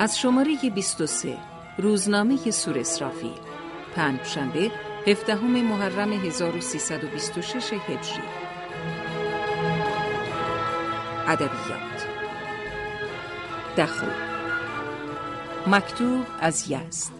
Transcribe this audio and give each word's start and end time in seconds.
از 0.00 0.18
شماره 0.18 0.70
23 0.74 1.38
روزنامه 1.78 2.50
سور 2.50 2.78
اسرافیل. 2.78 3.36
پنجشنبه 3.94 4.70
17 5.06 5.34
محرم 5.44 6.12
1326 6.12 7.72
هجری. 7.72 8.22
ادبیات. 11.26 12.06
دخو 13.76 14.06
مکتوب 15.66 16.26
از 16.40 16.70
یزد. 16.70 17.12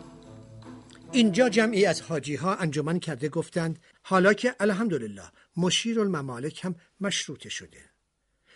اینجا 1.12 1.48
جمعی 1.48 1.86
از 1.86 2.02
حاجی 2.02 2.34
ها 2.34 2.54
انجمن 2.54 2.98
کرده 2.98 3.28
گفتند 3.28 3.78
حالا 4.02 4.32
که 4.32 4.54
الحمدلله 4.60 5.24
مشیر 5.56 6.00
الممالک 6.00 6.64
هم 6.64 6.74
مشروطه 7.00 7.48
شده. 7.48 7.89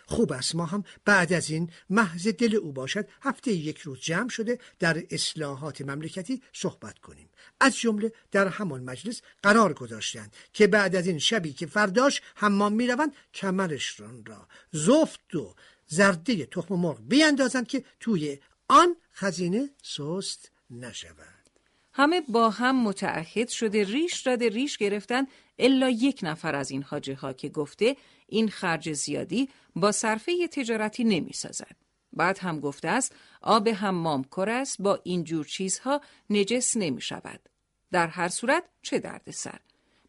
خوب 0.07 0.31
است. 0.31 0.55
ما 0.55 0.65
هم 0.65 0.83
بعد 1.05 1.33
از 1.33 1.49
این 1.49 1.71
محض 1.89 2.27
دل 2.27 2.55
او 2.55 2.71
باشد. 2.71 3.07
هفته 3.21 3.51
یک 3.51 3.77
روز 3.77 3.99
جمع 3.99 4.29
شده 4.29 4.59
در 4.79 5.03
اصلاحات 5.09 5.81
مملکتی 5.81 6.41
صحبت 6.53 6.99
کنیم. 6.99 7.29
از 7.59 7.77
جمله 7.77 8.11
در 8.31 8.47
همان 8.47 8.83
مجلس 8.83 9.21
قرار 9.43 9.73
گذاشتند 9.73 10.35
که 10.53 10.67
بعد 10.67 10.95
از 10.95 11.07
این 11.07 11.19
شبی 11.19 11.53
که 11.53 11.65
فرداش 11.65 12.21
حمام 12.35 12.73
می‌روند 12.73 13.13
کمرشان 13.33 14.25
را 14.25 14.47
زفت 14.71 15.35
و 15.35 15.55
زرده 15.87 16.45
تخم 16.45 16.75
مرغ 16.75 16.99
بیاندازند 17.07 17.67
که 17.67 17.83
توی 17.99 18.39
آن 18.67 18.95
خزینه 19.13 19.69
سست 19.83 20.51
نشود. 20.69 21.49
همه 21.93 22.21
با 22.21 22.49
هم 22.49 22.83
متعهد 22.83 23.49
شده 23.49 23.83
ریش 23.83 24.21
داده 24.21 24.49
ریش 24.49 24.77
گرفتن 24.77 25.27
الا 25.59 25.89
یک 25.89 26.19
نفر 26.23 26.55
از 26.55 26.71
این 26.71 26.83
حاجه 26.83 27.15
ها 27.15 27.33
که 27.33 27.49
گفته 27.49 27.95
این 28.27 28.49
خرج 28.49 28.93
زیادی 28.93 29.49
با 29.75 29.91
صرفه 29.91 30.47
تجارتی 30.47 31.03
نمی 31.03 31.33
سازد. 31.33 31.75
بعد 32.13 32.39
هم 32.39 32.59
گفته 32.59 32.87
است 32.87 33.15
آب 33.41 33.69
حمام 33.69 34.23
کر 34.23 34.49
است 34.49 34.81
با 34.81 34.99
این 35.03 35.23
جور 35.23 35.45
چیزها 35.45 36.01
نجس 36.29 36.77
نمی 36.77 37.01
شود. 37.01 37.49
در 37.91 38.07
هر 38.07 38.27
صورت 38.27 38.63
چه 38.81 38.99
درد 38.99 39.31
سر. 39.31 39.59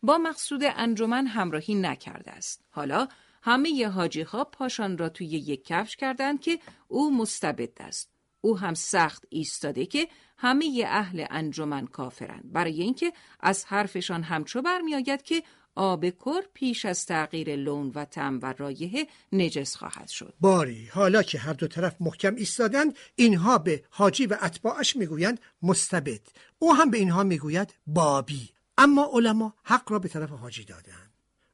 با 0.03 0.19
مقصود 0.19 0.61
انجمن 0.65 1.27
همراهی 1.27 1.75
نکرده 1.75 2.31
است. 2.31 2.65
حالا 2.71 3.09
همه 3.43 3.89
حاجی 3.89 4.23
ها 4.23 4.45
پاشان 4.45 4.99
را 4.99 5.09
توی 5.09 5.27
یک 5.27 5.65
کفش 5.65 5.97
کردند 5.97 6.41
که 6.41 6.59
او 6.89 7.17
مستبد 7.17 7.83
است. 7.83 8.11
او 8.41 8.59
هم 8.59 8.75
سخت 8.75 9.25
ایستاده 9.29 9.87
که 9.87 10.09
همه 10.39 10.85
اهل 10.87 11.27
انجمن 11.31 11.87
کافرند 11.87 12.53
برای 12.53 12.83
اینکه 12.83 13.13
از 13.41 13.65
حرفشان 13.65 14.23
همچو 14.23 14.63
برمیآید 14.63 15.23
که 15.23 15.43
آب 15.77 16.11
کر 16.11 16.41
پیش 16.55 16.85
از 16.85 17.07
تغییر 17.07 17.57
لون 17.57 17.93
و 17.95 18.05
تم 18.05 18.39
و 18.43 18.55
رایه 18.59 19.07
نجس 19.33 19.77
خواهد 19.77 20.09
شد. 20.09 20.35
باری 20.41 20.87
حالا 20.87 21.23
که 21.23 21.39
هر 21.39 21.53
دو 21.53 21.67
طرف 21.67 21.97
محکم 22.01 22.35
ایستادند 22.35 22.99
اینها 23.15 23.59
به 23.59 23.85
حاجی 23.91 24.27
و 24.27 24.39
اتباعش 24.43 24.97
می‌گویند 24.97 25.41
مستبد. 25.63 26.21
او 26.59 26.75
هم 26.75 26.91
به 26.91 26.99
اینها 26.99 27.23
می‌گوید 27.23 27.75
بابی. 27.87 28.51
اما 28.79 29.11
علما 29.13 29.55
حق 29.63 29.93
را 29.93 29.99
به 29.99 30.09
طرف 30.09 30.31
حاجی 30.31 30.65
دادند. 30.65 31.06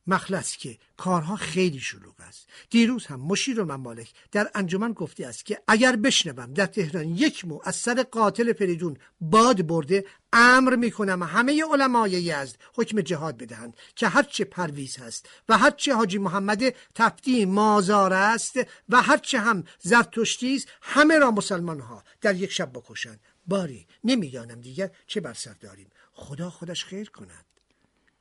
مخلص 0.07 0.57
که 0.57 0.79
کارها 0.97 1.37
خیلی 1.37 1.81
شلوغ 1.81 2.15
است. 2.19 2.49
دیروز 2.71 3.07
هم 3.07 3.21
مشیر 3.21 3.61
و 3.61 3.65
ممالک 3.65 4.13
در 4.33 4.51
انجمن 4.55 4.93
گفته 4.93 5.27
است 5.27 5.47
که 5.47 5.63
اگر 5.69 5.97
بشنوم 5.97 6.53
در 6.53 6.67
تهران 6.67 7.09
یک 7.09 7.45
مو 7.45 7.61
از 7.65 7.77
سر 7.77 8.03
قاتل 8.03 8.53
فریدون 8.53 8.97
باد 9.21 9.67
برده 9.67 10.05
امر 10.33 10.77
می‌کنم 10.77 11.23
همه 11.23 11.65
علمای 11.73 12.11
یزد 12.11 12.57
حکم 12.75 13.01
جهاد 13.01 13.37
بدهند 13.37 13.77
که 13.97 14.09
هرچه 14.09 14.45
پرویز 14.45 14.97
هست 14.97 15.29
و 15.49 15.59
هرچه 15.59 15.95
حاجی 15.95 16.19
محمد 16.19 16.75
تفتی 16.95 17.45
مازار 17.45 18.13
است 18.13 18.57
و 18.89 19.03
هرچه 19.03 19.39
هم 19.39 19.65
زرتشتی 19.81 20.57
است 20.57 20.69
همه 20.83 21.19
را 21.19 21.31
مسلمان 21.31 21.81
ها 21.81 22.05
در 22.21 22.37
یک 22.37 22.53
شب 22.53 22.71
بکشند. 22.73 23.21
باری 23.47 23.87
نمی‌دانم 24.05 24.61
دیگر 24.61 24.91
چه 25.07 25.21
بر 25.21 25.35
سر 25.35 25.55
داریم. 25.61 25.91
خدا 26.13 26.51
خودش 26.51 26.85
خیر 26.85 27.11
کند. 27.11 27.45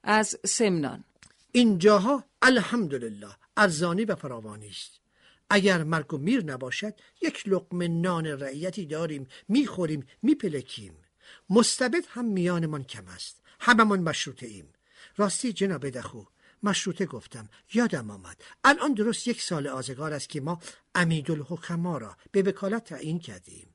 از 0.03 0.39
سمنان. 0.45 1.03
اینجاها 1.51 2.23
الحمدلله 2.41 3.35
ارزانی 3.57 4.05
و 4.05 4.15
فراوانی 4.15 4.69
است. 4.69 4.99
اگر 5.49 5.83
مرگ 5.83 6.13
و 6.13 6.17
میر 6.17 6.43
نباشد 6.43 6.93
یک 7.21 7.43
لقمه 7.47 7.87
نان 7.87 8.27
رعیتی 8.27 8.85
داریم 8.85 9.27
می‌خوریم 9.47 10.07
میپلکیم. 10.21 10.97
مستبد 11.49 12.03
هم 12.07 12.25
میانمان 12.25 12.83
کم 12.83 13.07
است. 13.07 13.41
هممون 13.59 13.99
مشروطه 13.99 14.47
ایم. 14.47 14.73
راستی 15.17 15.53
جناب 15.53 15.89
دخو 15.89 16.23
مشروطه 16.63 17.05
گفتم 17.05 17.49
یادم 17.73 18.11
آمد. 18.11 18.43
الان 18.63 18.93
درست 18.93 19.27
یک 19.27 19.41
سال 19.41 19.67
آزگار 19.67 20.13
است 20.13 20.29
که 20.29 20.41
ما 20.41 20.59
امیدالحکما 20.95 21.97
را 21.97 22.17
به 22.31 22.41
وکالت 22.41 22.83
تعیین 22.83 23.19
کردیم. 23.19 23.67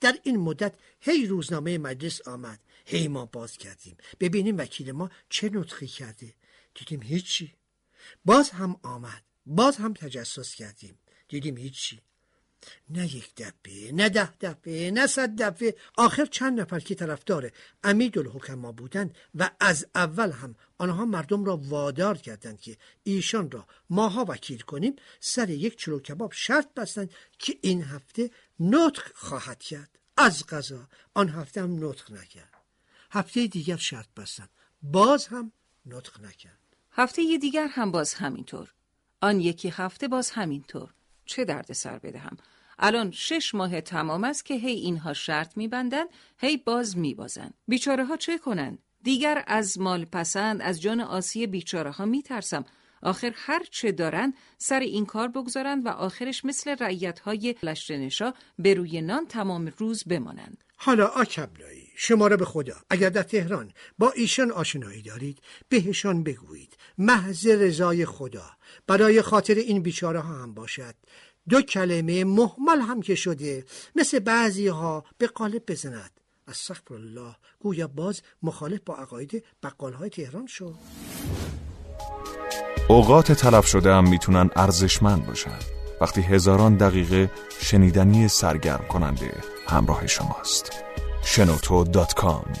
در 0.00 0.18
این 0.22 0.36
مدت 0.36 0.74
هی 1.00 1.26
روزنامه 1.26 1.78
مجلس 1.78 2.28
آمد. 2.28 2.60
هی 2.84 3.08
ما 3.08 3.26
باز 3.26 3.56
کردیم. 3.56 3.96
ببینیم 4.20 4.58
وکیل 4.58 4.92
ما 4.92 5.10
چه 5.28 5.50
نطخی 5.52 5.86
کرده. 5.86 6.34
دیدیم 6.78 7.02
هیچی. 7.02 7.54
باز 8.24 8.50
هم 8.50 8.80
آمد. 8.82 9.22
باز 9.46 9.76
هم 9.76 9.94
تجسس 9.94 10.54
کردیم. 10.54 10.98
دیدیم 11.28 11.56
هیچی. 11.56 12.00
نه 12.90 13.16
یک 13.16 13.34
دفعه 13.36 13.92
نه 13.92 14.08
ده 14.08 14.32
دفعه 14.40 14.90
نه 14.90 15.06
صد 15.06 15.42
دفعه. 15.42 15.74
آخر 15.96 16.26
چند 16.26 16.60
نفر 16.60 16.80
که 16.80 16.94
طرفدار 16.94 17.52
امید 17.84 18.18
الحکما 18.18 18.72
بودند 18.72 19.16
و 19.34 19.50
از 19.60 19.86
اول 19.94 20.30
هم 20.30 20.54
آنها 20.78 21.04
مردم 21.04 21.44
را 21.44 21.56
وادار 21.56 22.18
کردند 22.18 22.60
که 22.60 22.76
ایشان 23.02 23.50
را 23.50 23.66
ماها 23.90 24.24
وکیل 24.28 24.60
کنیم 24.60 24.96
سر 25.20 25.50
یک 25.50 25.76
چلو 25.76 26.00
کباب 26.00 26.32
شرط 26.32 26.74
بستند 26.74 27.10
که 27.38 27.58
این 27.62 27.82
هفته 27.82 28.30
نطق 28.60 29.12
خواهد 29.14 29.62
کرد. 29.62 29.98
از 30.16 30.46
غذا 30.46 30.88
آن 31.14 31.28
هفته 31.28 31.62
هم 31.62 31.84
نطق 31.84 32.12
نکرد. 32.12 32.54
هفته 33.10 33.46
دیگر 33.46 33.76
شرط 33.76 34.08
بستند. 34.16 34.50
باز 34.82 35.26
هم 35.26 35.52
نطق 35.86 36.20
نکرد. 36.20 36.65
هفته 36.98 37.22
ی 37.22 37.38
دیگر 37.38 37.66
هم 37.66 37.90
باز 37.90 38.14
همینطور. 38.14 38.72
آن 39.20 39.40
یکی 39.40 39.68
هفته 39.68 40.08
باز 40.08 40.30
همینطور. 40.30 40.94
چه 41.26 41.44
درد 41.44 41.72
سر 41.72 41.98
بدهم؟ 41.98 42.36
الان 42.78 43.10
شش 43.10 43.54
ماه 43.54 43.80
تمام 43.80 44.24
است 44.24 44.44
که 44.44 44.54
هی 44.54 44.72
اینها 44.74 45.12
شرط 45.12 45.56
میبندند 45.56 46.08
هی 46.38 46.56
باز 46.56 46.98
میبازند 46.98 47.54
بیچاره 47.68 48.04
ها 48.04 48.16
چه 48.16 48.38
کنند 48.38 48.78
دیگر 49.02 49.44
از 49.46 49.80
مال 49.80 50.04
پسند 50.04 50.62
از 50.62 50.80
جان 50.82 51.00
آسی 51.00 51.46
بیچاره 51.46 51.90
ها 51.90 52.04
میترسم 52.04 52.64
آخر 53.02 53.32
هر 53.36 53.62
چه 53.70 53.92
دارند 53.92 54.34
سر 54.58 54.80
این 54.80 55.06
کار 55.06 55.28
بگذارند 55.28 55.86
و 55.86 55.88
آخرش 55.88 56.44
مثل 56.44 56.76
رعیت 56.80 57.18
های 57.18 57.54
لشتنشا 57.62 58.34
به 58.58 58.74
روی 58.74 59.00
نان 59.00 59.26
تمام 59.26 59.72
روز 59.78 60.04
بمانند 60.04 60.64
حالا 60.76 61.06
آکبلایی 61.06 61.85
شما 61.98 62.26
را 62.26 62.36
به 62.36 62.44
خدا. 62.44 62.76
اگر 62.90 63.08
در 63.08 63.22
تهران 63.22 63.72
با 63.98 64.10
ایشان 64.10 64.50
آشنایی 64.50 65.02
دارید 65.02 65.38
بهشان 65.68 66.22
بگویید. 66.22 66.76
محض 66.98 67.46
رضای 67.46 68.06
خدا. 68.06 68.50
برای 68.86 69.22
خاطر 69.22 69.54
این 69.54 69.82
بیچاره 69.82 70.20
ها 70.20 70.42
هم 70.42 70.54
باشد. 70.54 70.94
دو 71.48 71.62
کلمه 71.62 72.24
محمل 72.24 72.80
هم 72.80 73.02
که 73.02 73.14
شده 73.14 73.64
مثل 73.96 74.18
بعضی 74.18 74.68
ها 74.68 75.04
به 75.18 75.26
قالب 75.26 75.62
بزند. 75.68 76.10
از 76.46 76.70
الله 76.90 77.36
گویا 77.60 77.88
باز 77.88 78.22
مخالف 78.42 78.80
با 78.86 78.96
عقاید 78.96 79.44
بقال 79.62 79.92
های 79.92 80.10
تهران 80.10 80.46
شد. 80.46 80.74
اوقات 82.88 83.32
تلف 83.32 83.66
شده 83.66 83.92
هم 83.92 84.08
می‌تونن 84.08 84.50
ارزشمند 84.56 85.26
باشن. 85.26 85.58
وقتی 86.00 86.20
هزاران 86.20 86.76
دقیقه 86.76 87.30
شنیدنی 87.60 88.28
سرگرم 88.28 88.84
کننده 88.88 89.34
همراه 89.68 90.06
شماست. 90.06 90.72
شنوتو 91.28 91.84
dot 91.84 92.14
com. 92.14 92.52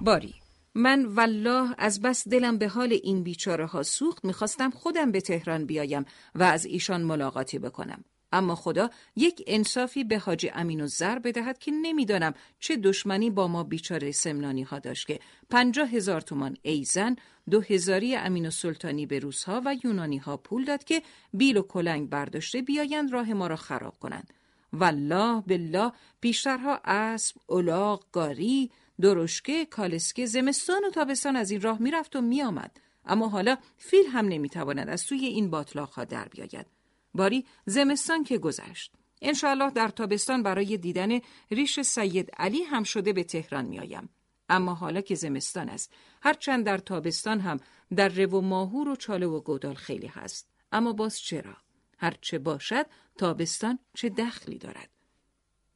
باری 0.00 0.34
من 0.74 1.04
والله 1.04 1.74
از 1.78 2.00
بس 2.00 2.28
دلم 2.28 2.58
به 2.58 2.68
حال 2.68 2.92
این 3.02 3.22
بیچاره 3.22 3.66
ها 3.66 3.82
سوخت 3.82 4.24
می‌خواستم 4.24 4.70
خودم 4.70 5.12
به 5.12 5.20
تهران 5.20 5.66
بیایم 5.66 6.04
و 6.34 6.42
از 6.42 6.64
ایشان 6.64 7.02
ملاقاتی 7.02 7.58
بکنم. 7.58 8.04
اما 8.32 8.54
خدا 8.54 8.90
یک 9.16 9.42
انصافی 9.46 10.04
به 10.04 10.18
حاج 10.18 10.46
امین‌الضرب 10.54 11.18
بدهد 11.18 11.58
که 11.58 11.70
نمی‌دانم 11.70 12.34
چه 12.58 12.76
دشمنی 12.76 13.30
با 13.30 13.48
ما 13.48 13.64
بیچاره 13.64 14.12
سمنانی 14.12 14.62
ها 14.62 14.78
داشت 14.78 15.06
که 15.06 15.20
پنجاه 15.50 15.88
هزار 15.88 16.20
تومان 16.20 16.56
ایزن 16.62 17.16
دو 17.50 17.60
هزاری 17.60 18.16
امین 18.16 18.46
و 18.46 18.50
سلطانی 18.50 19.06
به 19.06 19.18
روس 19.18 19.44
ها 19.44 19.62
و 19.64 19.76
یونانی 19.84 20.18
ها 20.18 20.36
پول 20.36 20.64
داد 20.64 20.84
که 20.84 21.02
بیل 21.32 21.56
و 21.56 21.62
کلنگ 21.62 22.08
برداشته 22.08 22.62
بیایند 22.62 23.12
راه 23.12 23.32
ما 23.32 23.46
را 23.46 23.56
خراب 23.56 23.94
کنند. 24.00 24.32
والله 24.72 25.40
بالله 25.40 25.92
بیشترها 26.20 26.80
اسب، 26.84 27.36
الاغ، 27.48 28.04
گاری، 28.12 28.70
درشکه، 29.00 29.66
کالسکه، 29.66 30.26
زمستان 30.26 30.84
و 30.84 30.90
تابستان 30.90 31.36
از 31.36 31.50
این 31.50 31.60
راه 31.60 31.82
می‌رفت 31.82 32.16
و 32.16 32.20
میآمد. 32.20 32.80
اما 33.04 33.28
حالا 33.28 33.56
فیل 33.76 34.06
هم 34.06 34.28
نمی‌تواند 34.28 34.88
از 34.88 35.06
توی 35.06 35.26
این 35.26 35.50
باطلاق 35.50 35.92
ها 35.92 36.04
در 36.04 36.28
بیاید. 36.28 36.66
باری 37.14 37.46
زمستان 37.66 38.24
که 38.24 38.38
گذشت. 38.38 38.92
انشاءالله 39.22 39.70
در 39.70 39.88
تابستان 39.88 40.42
برای 40.42 40.76
دیدن 40.76 41.20
ریش 41.50 41.80
سید 41.80 42.30
علی 42.38 42.62
هم 42.62 42.82
شده 42.82 43.12
به 43.12 43.24
تهران 43.24 43.64
میآیم. 43.64 44.08
اما 44.48 44.74
حالا 44.74 45.00
که 45.00 45.14
زمستان 45.14 45.68
است 45.68 45.92
هرچند 46.22 46.66
در 46.66 46.78
تابستان 46.78 47.40
هم 47.40 47.60
در 47.96 48.26
و 48.26 48.40
ماهور 48.40 48.88
و 48.88 48.96
چاله 48.96 49.26
و 49.26 49.40
گودال 49.40 49.74
خیلی 49.74 50.06
هست 50.06 50.48
اما 50.72 50.92
باز 50.92 51.20
چرا 51.20 51.56
هرچه 52.02 52.38
باشد 52.38 52.86
تابستان 53.18 53.78
چه 53.94 54.08
دخلی 54.08 54.58
دارد. 54.58 54.88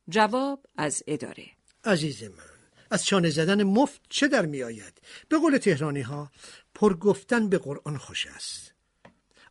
جواب 0.09 0.67
از 0.77 1.03
اداره. 1.07 1.47
عزیز 1.85 2.23
من 2.23 2.57
از 2.91 3.05
چانه 3.05 3.31
زدن 3.31 3.63
مفت 3.63 4.01
چه 4.09 4.29
در 4.29 4.47
می 4.47 4.63
آید؟ 4.63 5.01
به 5.29 5.39
قول 5.39 5.59
تهرانی 5.59 6.01
ها 6.01 6.33
پر 6.75 6.95
گفتن 6.95 7.49
به 7.49 7.59
قرآن 7.59 7.99
خوش 7.99 8.27
است. 8.27 8.75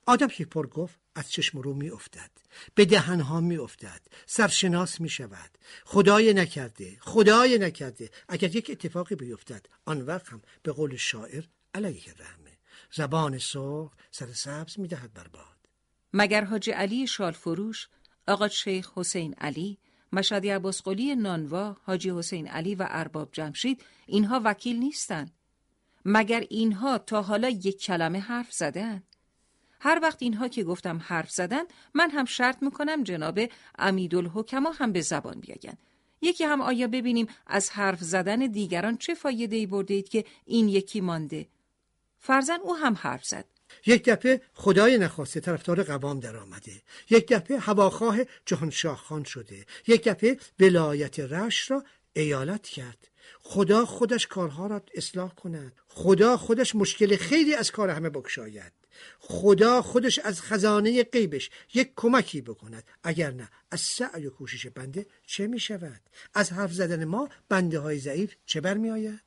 آدم 0.06 0.28
که 0.28 0.46
پر 0.46 0.68
گفت 0.68 1.00
از 1.16 1.32
چشم 1.32 1.60
رو 1.60 1.74
می 1.74 1.90
افتد. 1.90 2.32
به 2.76 2.86
دهنها 2.86 3.42
می 3.42 3.58
افتد. 3.58 4.02
سرشناس 4.26 5.02
می 5.02 5.10
شود. 5.10 5.58
خدای 5.86 6.34
نکرده 6.34 6.98
خدای 7.02 7.58
نکرده. 7.58 8.10
اگر 8.30 8.56
یک 8.56 8.70
اتفاقی 8.70 9.16
بیفتد 9.16 9.66
آن 9.86 10.02
وقت 10.02 10.30
هم 10.30 10.42
به 10.64 10.72
قول 10.72 10.96
شاعر 10.96 11.44
علیه 11.74 12.14
رحمه 12.20 12.58
زبان 12.92 13.38
سرخ 13.38 13.92
سر 14.12 14.34
سبز 14.34 14.80
می 14.80 14.88
دهد 14.88 15.14
برباد 15.14 15.55
مگر 16.18 16.44
حاج 16.44 16.70
علی 16.70 17.08
شال 17.08 17.32
فروش 17.32 17.88
آقا 18.28 18.48
شیخ 18.48 18.92
حسین 18.96 19.34
علی 19.34 19.78
مشادی 20.12 20.50
عباسقلی 20.50 21.16
نانوا 21.16 21.78
حاجی 21.84 22.10
حسین 22.10 22.48
علی 22.48 22.76
و 22.76 22.88
ارباب 22.90 23.30
جمشید 23.32 23.84
اینها 24.06 24.42
وکیل 24.44 24.76
نیستند. 24.76 25.32
مگر 26.06 26.40
اینها 26.50 26.98
تا 26.98 27.22
حالا 27.22 27.50
یک 27.50 27.82
کلمه 27.82 28.20
حرف 28.20 28.54
زدن؟ 28.54 29.04
هر 29.80 30.00
وقت 30.04 30.24
اینها 30.24 30.48
که 30.48 30.64
گفتم 30.64 30.98
حرف 31.04 31.32
زدن 31.32 31.64
من 31.94 32.10
هم 32.10 32.26
شرط 32.26 32.64
می‌کنم 32.64 33.04
جناب 33.04 33.40
امیدالحکما 33.80 34.72
هم 34.72 34.92
به 34.92 35.02
زبان 35.02 35.40
بیاین. 35.40 35.78
یکی 36.22 36.44
هم 36.44 36.62
آیا 36.62 36.88
ببینیم 36.88 37.28
از 37.48 37.70
حرف 37.70 38.02
زدن 38.02 38.40
دیگران 38.40 38.98
چه 38.98 39.14
فایده 39.14 39.56
ای 39.56 39.66
برده 39.66 39.94
اید 39.94 40.10
که 40.10 40.26
این 40.46 40.70
یکی 40.70 41.02
مانده؟ 41.02 41.48
فرزن 42.18 42.60
او 42.64 42.76
هم 42.76 42.94
حرف 42.94 43.26
زد. 43.26 43.55
یک 43.86 44.04
دفعه 44.04 44.42
خدای 44.54 44.98
نخواسته 44.98 45.40
طرفدار 45.40 45.84
قوام 45.84 46.20
در 46.20 46.38
آمده. 46.38 46.82
یک 47.10 47.28
دفعه 47.28 47.58
هواخواه 47.58 48.18
جهانشاه 48.46 48.98
خان 48.98 49.24
شده. 49.24 49.66
یک 49.88 50.04
دفعه 50.04 50.38
ولایت 50.60 51.20
رش 51.20 51.72
را 51.72 51.84
ایالت 52.14 52.64
کرد. 52.64 53.08
خدا 53.42 53.86
خودش 53.86 54.28
کارها 54.28 54.68
را 54.68 54.82
اصلاح 54.96 55.36
کند. 55.36 55.74
خدا 55.88 56.38
خودش 56.38 56.76
مشکل 56.76 57.16
خیلی 57.16 57.54
از 57.54 57.72
کار 57.72 57.90
همه 57.90 58.10
بکشاید. 58.10 58.72
خدا 59.20 59.82
خودش 59.82 60.20
از 60.20 60.42
خزانه 60.42 61.04
قیبش 61.04 61.50
یک 61.74 61.92
کمکی 61.96 62.42
بکند. 62.42 62.84
اگر 63.04 63.32
نه 63.32 63.50
از 63.72 63.82
سعی 63.82 64.26
و 64.26 64.30
کوشش 64.30 64.68
بنده 64.68 65.06
چه 65.26 65.48
می 65.48 65.60
شود؟ 65.60 66.02
از 66.34 66.52
حرف 66.52 66.74
زدن 66.74 67.06
ما 67.06 67.30
بنده 67.50 67.80
های 67.80 68.00
ضعیف 68.00 68.36
چه 68.46 68.62
برمی 68.62 68.90
آید 68.90 69.22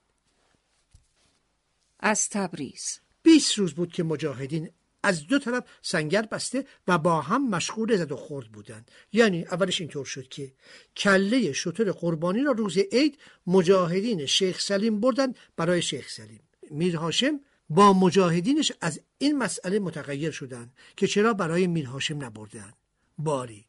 از 2.01 2.29
تبریز. 2.29 3.01
20 3.23 3.59
روز 3.59 3.75
بود 3.75 3.93
که 3.93 4.03
مجاهدین 4.03 4.71
از 5.03 5.27
دو 5.27 5.39
طرف 5.39 5.65
سنگر 5.83 6.23
بسته 6.23 6.65
و 6.89 6.99
با 6.99 7.21
هم 7.21 7.51
مشغول 7.51 7.97
زد 7.97 8.13
و 8.13 8.17
خورد 8.17 8.53
بودند. 8.53 8.91
یعنی 9.13 9.45
اولش 9.45 9.81
اینطور 9.81 10.05
شد 10.05 10.29
که 10.29 10.53
کله 10.97 11.53
شطور 11.53 11.93
قربانی 11.93 12.43
را 12.43 12.53
روز 12.53 12.79
عید 12.79 13.19
مجاهدین 13.47 14.27
شیخ 14.27 14.61
سلیم 14.61 15.01
بردن 15.01 15.35
برای 15.57 15.83
شیخ 15.83 16.09
سلیم. 16.09 16.41
میر 16.71 16.97
هاشم 16.97 17.41
با 17.71 17.93
مجاهدینش 17.93 18.73
از 18.81 19.01
این 19.19 19.39
مسئله 19.39 19.79
متغیر 19.79 20.31
شدند 20.31 20.73
که 20.97 21.07
چرا 21.07 21.35
برای 21.35 21.67
میر 21.67 21.87
هاشم 21.87 22.25
نبردن 22.25 22.73
باری. 23.19 23.67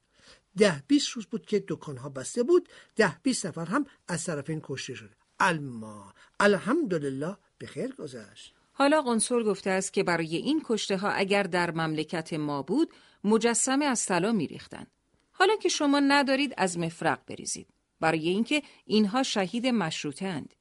ده 0.58 0.84
بیست 0.88 1.10
روز 1.10 1.26
بود 1.26 1.46
که 1.46 1.64
دکانها 1.68 2.10
بسته 2.10 2.44
بود 2.44 2.70
ده 2.96 3.18
بیست 3.24 3.46
نفر 3.46 3.66
هم 3.66 3.86
از 4.08 4.24
طرفین 4.24 4.62
کشته 4.64 4.94
شد 4.94 5.16
اما 5.40 6.14
الحمدلله 6.40 7.38
به 7.58 7.68
خیر 7.68 7.96
گذشت. 7.96 8.59
حالا 8.80 9.02
قنصل 9.02 9.44
گفته 9.44 9.70
است 9.70 9.94
که 9.94 10.04
برای 10.04 10.36
این 10.36 10.62
کشته 10.66 10.98
ها 10.98 11.10
اگر 11.10 11.44
در 11.44 11.72
مملکت 11.72 12.34
ما 12.34 12.62
بود 12.62 12.94
مجسمه 13.24 13.86
از 13.86 14.06
طلا 14.06 14.32
میریختند. 14.32 14.88
حالا 15.32 15.56
که 15.56 15.70
شما 15.70 16.00
ندارید 16.00 16.54
از 16.58 16.78
مفرق 16.78 17.20
بریزید 17.28 17.68
برای 18.00 18.30
اینکه 18.30 18.64
اینها 18.86 19.24
شهید 19.24 19.68
مشروطه 19.68 20.26
اند. 20.26 20.56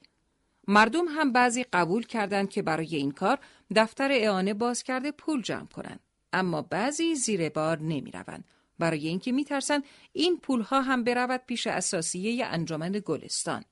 مردم 0.68 1.04
هم 1.08 1.32
بعضی 1.32 1.64
قبول 1.72 2.06
کردند 2.06 2.48
که 2.48 2.62
برای 2.62 2.96
این 2.96 3.10
کار 3.10 3.38
دفتر 3.76 4.08
اعانه 4.12 4.54
باز 4.54 4.82
کرده 4.82 5.12
پول 5.12 5.42
جمع 5.42 5.66
کنند. 5.66 6.00
اما 6.32 6.62
بعضی 6.62 7.14
زیر 7.14 7.48
بار 7.48 7.78
نمی 7.78 8.10
روند. 8.10 8.44
برای 8.78 9.08
اینکه 9.08 9.32
میترسند 9.32 9.84
این 10.12 10.38
پولها 10.38 10.82
هم 10.82 11.04
برود 11.04 11.42
پیش 11.46 11.66
اساسیه 11.66 12.46
انجمن 12.46 13.02
گلستان. 13.04 13.64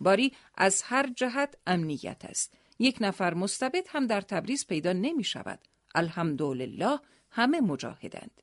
باری 0.00 0.32
از 0.54 0.82
هر 0.82 1.10
جهت 1.16 1.54
امنیت 1.66 2.24
است. 2.24 2.59
یک 2.80 2.96
نفر 3.00 3.34
مستبد 3.34 3.84
هم 3.88 4.06
در 4.06 4.20
تبریز 4.20 4.66
پیدا 4.66 4.92
نمی 4.92 5.24
شود. 5.24 5.58
الحمدلله 5.94 6.98
همه 7.30 7.60
مجاهدند. 7.60 8.42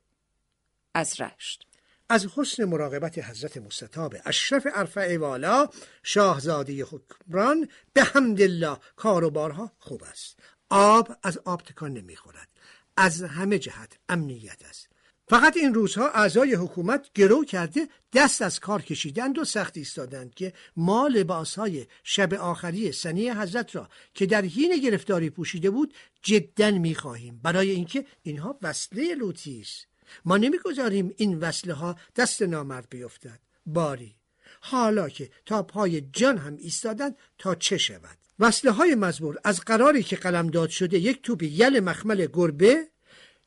از 0.94 1.20
رشت 1.20 1.66
از 2.08 2.26
حسن 2.36 2.64
مراقبت 2.64 3.18
حضرت 3.18 3.56
مستطاب 3.56 4.14
اشرف 4.24 4.66
ارفع 4.74 5.18
والا 5.18 5.68
شاهزاده 6.02 6.84
حکمران 6.84 7.68
به 7.92 8.02
حمدالله 8.02 8.78
کار 8.96 9.24
و 9.24 9.30
بارها 9.30 9.72
خوب 9.78 10.02
است 10.02 10.38
آب 10.70 11.16
از 11.22 11.38
آب 11.38 11.62
تکان 11.62 11.92
نمی‌خورد 11.92 12.48
از 12.96 13.22
همه 13.22 13.58
جهت 13.58 13.98
امنیت 14.08 14.62
است 14.68 14.87
فقط 15.30 15.56
این 15.56 15.74
روزها 15.74 16.08
اعضای 16.08 16.54
حکومت 16.54 17.06
گرو 17.14 17.44
کرده 17.44 17.88
دست 18.12 18.42
از 18.42 18.60
کار 18.60 18.82
کشیدند 18.82 19.38
و 19.38 19.44
سخت 19.44 19.76
ایستادند 19.76 20.34
که 20.34 20.52
ما 20.76 21.06
لباسهای 21.06 21.86
شب 22.04 22.34
آخری 22.34 22.92
سنی 22.92 23.30
حضرت 23.30 23.76
را 23.76 23.88
که 24.14 24.26
در 24.26 24.42
حین 24.42 24.76
گرفتاری 24.76 25.30
پوشیده 25.30 25.70
بود 25.70 25.94
جدا 26.22 26.70
می‌خواهیم. 26.70 27.40
برای 27.42 27.70
اینکه 27.70 28.04
اینها 28.22 28.58
وصله 28.62 29.14
لوتی 29.14 29.60
است. 29.60 29.86
ما 30.24 30.36
نمی‌گذاریم 30.36 31.14
این 31.16 31.38
وصله 31.38 31.74
ها 31.74 31.96
دست 32.16 32.42
نامرد 32.42 32.86
بیفتد. 32.90 33.40
باری. 33.66 34.16
حالا 34.60 35.08
که 35.08 35.30
تا 35.46 35.62
پای 35.62 36.00
جان 36.00 36.38
هم 36.38 36.56
ایستادند 36.56 37.16
تا 37.38 37.54
چه 37.54 37.78
شود؟ 37.78 38.18
وصله 38.38 38.70
های 38.70 38.94
مزبور 38.94 39.38
از 39.44 39.60
قراری 39.60 40.02
که 40.02 40.16
قلمداد 40.16 40.68
شده 40.68 40.98
یک 40.98 41.22
توپ 41.22 41.42
یل 41.42 41.80
مخمل 41.80 42.26
گربه 42.32 42.88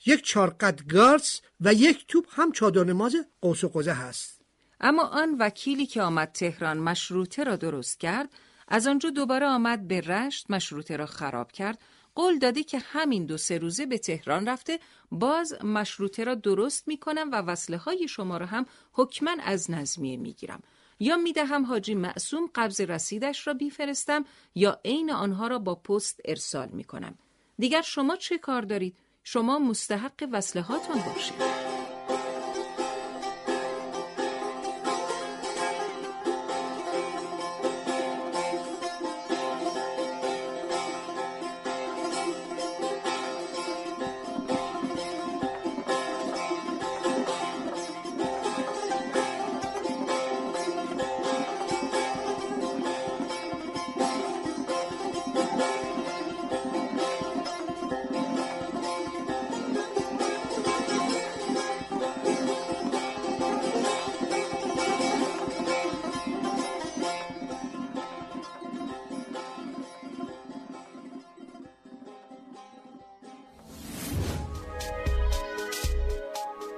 یک 0.05 0.24
چارقد 0.24 0.88
گارس 0.88 1.41
و 1.62 1.74
یک 1.74 2.05
توپ 2.08 2.25
هم 2.29 2.51
چادر 2.51 2.84
نماز 2.84 3.15
قوس 3.41 3.63
و 3.63 3.70
قزه 3.70 3.93
هست 3.93 4.41
اما 4.79 5.03
آن 5.03 5.36
وکیلی 5.39 5.86
که 5.86 6.01
آمد 6.01 6.31
تهران 6.31 6.77
مشروطه 6.77 7.43
را 7.43 7.55
درست 7.55 8.00
کرد 8.00 8.29
از 8.67 8.88
آنجا 8.88 9.10
دوباره 9.10 9.48
آمد 9.48 9.88
به 9.88 10.01
رشت 10.01 10.51
مشروطه 10.51 10.98
را 10.98 11.05
خراب 11.05 11.51
کرد 11.51 11.79
قول 12.15 12.39
دادی 12.39 12.63
که 12.63 12.79
همین 12.79 13.25
دو 13.25 13.38
سه 13.38 13.58
روزه 13.58 13.86
به 13.86 13.98
تهران 13.98 14.48
رفته 14.48 14.79
باز 15.12 15.63
مشروطه 15.63 16.24
را 16.24 16.36
درست 16.36 16.88
می 16.88 16.98
کنم 16.98 17.31
و 17.31 17.36
وصله 17.36 17.77
های 17.77 18.08
شما 18.08 18.38
را 18.38 18.46
هم 18.46 18.65
حکمن 18.91 19.39
از 19.39 19.72
نظمیه 19.72 20.17
می 20.17 20.34
گیرم. 20.34 20.63
یا 21.00 21.17
می 21.17 21.34
دهم 21.34 21.65
حاجی 21.65 21.96
معصوم 21.96 22.50
قبض 22.55 22.81
رسیدش 22.81 23.48
را 23.48 23.53
بیفرستم 23.53 24.25
یا 24.55 24.79
عین 24.86 25.12
آنها 25.12 25.48
را 25.48 25.60
با 25.60 25.75
پست 25.75 26.22
ارسال 26.25 26.70
می 26.72 26.84
کنم. 26.84 27.17
دیگر 27.60 27.81
شما 27.81 28.15
چه 28.15 28.38
کار 28.38 28.62
دارید؟ 28.62 28.98
شما 29.24 29.60
مستحق 29.60 30.30
وصله 30.32 30.62
هاتان 30.62 31.00
باشید. 31.00 31.71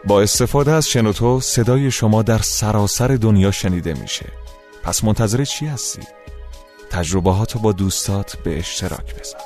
با 0.07 0.21
استفاده 0.21 0.71
از 0.71 0.89
شنوتو 0.89 1.39
صدای 1.39 1.91
شما 1.91 2.23
در 2.23 2.37
سراسر 2.37 3.07
دنیا 3.07 3.51
شنیده 3.51 3.93
میشه 3.93 4.25
پس 4.83 5.03
منتظر 5.03 5.45
چی 5.45 5.65
هستی؟ 5.65 6.01
تجربه 6.89 7.31
با 7.61 7.71
دوستات 7.71 8.35
به 8.35 8.59
اشتراک 8.59 9.15
بذار 9.19 9.41